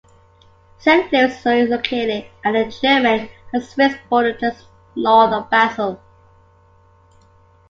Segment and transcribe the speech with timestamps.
[0.79, 6.01] Saint-Louis is located at the German and Swiss borders, just north of Basel.